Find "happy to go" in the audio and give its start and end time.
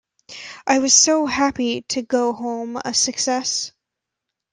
1.27-2.33